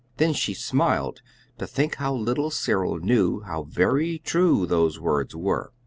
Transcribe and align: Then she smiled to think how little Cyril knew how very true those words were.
Then 0.17 0.33
she 0.33 0.55
smiled 0.55 1.21
to 1.59 1.67
think 1.67 1.97
how 1.97 2.15
little 2.15 2.49
Cyril 2.49 2.97
knew 2.97 3.41
how 3.41 3.61
very 3.61 4.17
true 4.17 4.65
those 4.65 4.99
words 4.99 5.35
were. 5.35 5.73